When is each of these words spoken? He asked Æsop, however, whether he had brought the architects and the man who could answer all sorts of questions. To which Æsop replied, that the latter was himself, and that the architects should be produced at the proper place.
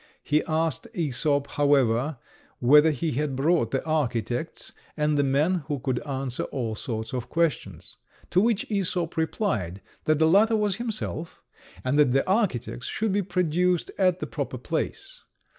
He 0.23 0.41
asked 0.45 0.87
Æsop, 0.95 1.45
however, 1.45 2.17
whether 2.57 2.89
he 2.89 3.11
had 3.11 3.35
brought 3.35 3.69
the 3.69 3.85
architects 3.85 4.71
and 4.97 5.15
the 5.15 5.23
man 5.23 5.63
who 5.67 5.77
could 5.77 5.99
answer 5.99 6.45
all 6.45 6.73
sorts 6.73 7.13
of 7.13 7.29
questions. 7.29 7.97
To 8.31 8.41
which 8.41 8.67
Æsop 8.69 9.15
replied, 9.15 9.79
that 10.05 10.17
the 10.17 10.27
latter 10.27 10.55
was 10.57 10.77
himself, 10.77 11.43
and 11.83 11.99
that 11.99 12.13
the 12.13 12.27
architects 12.27 12.87
should 12.87 13.11
be 13.11 13.21
produced 13.21 13.91
at 13.99 14.19
the 14.19 14.25
proper 14.25 14.57
place. 14.57 15.21